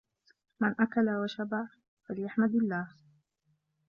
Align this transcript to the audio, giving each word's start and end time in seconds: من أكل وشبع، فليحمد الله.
من 0.59 0.75
أكل 0.79 1.09
وشبع، 1.09 1.65
فليحمد 2.07 2.55
الله. 2.55 2.87